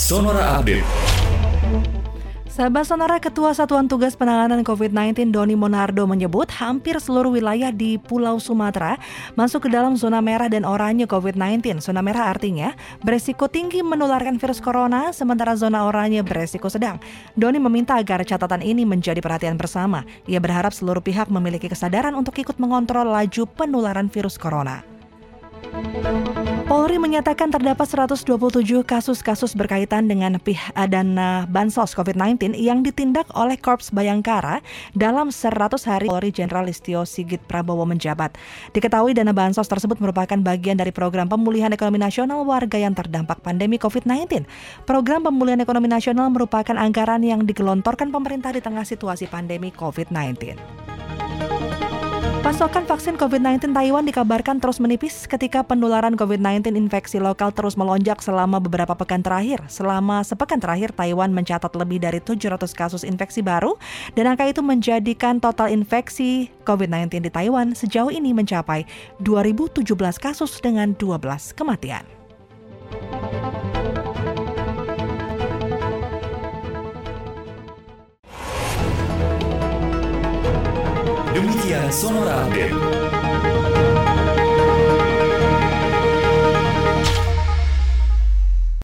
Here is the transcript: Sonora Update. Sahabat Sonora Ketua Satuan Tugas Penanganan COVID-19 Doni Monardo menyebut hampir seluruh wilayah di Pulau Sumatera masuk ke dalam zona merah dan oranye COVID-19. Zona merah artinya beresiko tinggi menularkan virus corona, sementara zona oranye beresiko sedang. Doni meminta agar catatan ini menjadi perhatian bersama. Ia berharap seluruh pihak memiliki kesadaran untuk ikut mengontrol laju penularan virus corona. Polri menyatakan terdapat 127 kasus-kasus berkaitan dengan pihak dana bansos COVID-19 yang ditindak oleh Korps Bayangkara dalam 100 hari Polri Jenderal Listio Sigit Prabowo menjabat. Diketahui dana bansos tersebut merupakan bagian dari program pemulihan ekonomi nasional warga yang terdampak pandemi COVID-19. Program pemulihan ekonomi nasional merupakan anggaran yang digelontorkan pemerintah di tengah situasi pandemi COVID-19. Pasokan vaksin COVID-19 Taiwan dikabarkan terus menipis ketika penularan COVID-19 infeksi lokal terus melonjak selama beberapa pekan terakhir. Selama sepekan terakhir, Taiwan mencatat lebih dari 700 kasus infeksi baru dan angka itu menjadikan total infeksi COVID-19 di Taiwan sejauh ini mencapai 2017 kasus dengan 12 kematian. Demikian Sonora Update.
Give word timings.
Sonora 0.00 0.56
Update. 0.56 0.88
Sahabat 2.48 2.88
Sonora 2.88 3.20
Ketua 3.20 3.52
Satuan 3.52 3.84
Tugas 3.84 4.16
Penanganan 4.16 4.64
COVID-19 4.64 5.28
Doni 5.28 5.52
Monardo 5.52 6.08
menyebut 6.08 6.48
hampir 6.56 6.96
seluruh 6.96 7.28
wilayah 7.28 7.68
di 7.68 8.00
Pulau 8.00 8.40
Sumatera 8.40 8.96
masuk 9.36 9.68
ke 9.68 9.68
dalam 9.68 10.00
zona 10.00 10.24
merah 10.24 10.48
dan 10.48 10.64
oranye 10.64 11.04
COVID-19. 11.04 11.84
Zona 11.84 12.00
merah 12.00 12.32
artinya 12.32 12.72
beresiko 13.04 13.52
tinggi 13.52 13.84
menularkan 13.84 14.40
virus 14.40 14.64
corona, 14.64 15.12
sementara 15.12 15.52
zona 15.52 15.84
oranye 15.84 16.24
beresiko 16.24 16.72
sedang. 16.72 16.96
Doni 17.36 17.60
meminta 17.60 18.00
agar 18.00 18.24
catatan 18.24 18.64
ini 18.64 18.88
menjadi 18.88 19.20
perhatian 19.20 19.60
bersama. 19.60 20.08
Ia 20.24 20.40
berharap 20.40 20.72
seluruh 20.72 21.04
pihak 21.04 21.28
memiliki 21.28 21.68
kesadaran 21.68 22.16
untuk 22.16 22.40
ikut 22.40 22.56
mengontrol 22.56 23.04
laju 23.04 23.44
penularan 23.52 24.08
virus 24.08 24.40
corona. 24.40 24.80
Polri 26.70 27.02
menyatakan 27.02 27.50
terdapat 27.50 27.82
127 27.82 28.30
kasus-kasus 28.86 29.58
berkaitan 29.58 30.06
dengan 30.06 30.38
pihak 30.38 30.70
dana 30.86 31.42
bansos 31.50 31.98
COVID-19 31.98 32.54
yang 32.54 32.86
ditindak 32.86 33.26
oleh 33.34 33.58
Korps 33.58 33.90
Bayangkara 33.90 34.62
dalam 34.94 35.34
100 35.34 35.50
hari 35.90 36.06
Polri 36.06 36.30
Jenderal 36.30 36.70
Listio 36.70 37.02
Sigit 37.02 37.42
Prabowo 37.42 37.82
menjabat. 37.90 38.38
Diketahui 38.70 39.18
dana 39.18 39.34
bansos 39.34 39.66
tersebut 39.66 39.98
merupakan 39.98 40.38
bagian 40.38 40.78
dari 40.78 40.94
program 40.94 41.26
pemulihan 41.26 41.74
ekonomi 41.74 41.98
nasional 41.98 42.46
warga 42.46 42.78
yang 42.78 42.94
terdampak 42.94 43.42
pandemi 43.42 43.74
COVID-19. 43.74 44.46
Program 44.86 45.26
pemulihan 45.26 45.58
ekonomi 45.58 45.90
nasional 45.90 46.30
merupakan 46.30 46.78
anggaran 46.78 47.26
yang 47.26 47.42
digelontorkan 47.50 48.14
pemerintah 48.14 48.54
di 48.54 48.62
tengah 48.62 48.86
situasi 48.86 49.26
pandemi 49.26 49.74
COVID-19. 49.74 50.54
Pasokan 52.50 52.82
vaksin 52.82 53.14
COVID-19 53.14 53.70
Taiwan 53.70 54.02
dikabarkan 54.02 54.58
terus 54.58 54.82
menipis 54.82 55.30
ketika 55.30 55.62
penularan 55.62 56.18
COVID-19 56.18 56.74
infeksi 56.74 57.22
lokal 57.22 57.54
terus 57.54 57.78
melonjak 57.78 58.18
selama 58.18 58.58
beberapa 58.58 58.90
pekan 58.98 59.22
terakhir. 59.22 59.62
Selama 59.70 60.26
sepekan 60.26 60.58
terakhir, 60.58 60.90
Taiwan 60.90 61.30
mencatat 61.30 61.70
lebih 61.78 62.02
dari 62.02 62.18
700 62.18 62.66
kasus 62.74 63.06
infeksi 63.06 63.38
baru 63.38 63.78
dan 64.18 64.34
angka 64.34 64.50
itu 64.50 64.66
menjadikan 64.66 65.38
total 65.38 65.70
infeksi 65.70 66.50
COVID-19 66.66 67.22
di 67.22 67.30
Taiwan 67.30 67.70
sejauh 67.70 68.10
ini 68.10 68.34
mencapai 68.34 68.82
2017 69.22 69.86
kasus 70.18 70.58
dengan 70.58 70.98
12 70.98 71.54
kematian. 71.54 72.19
Demikian 81.34 81.92
Sonora 81.92 82.42
Update. 82.42 83.19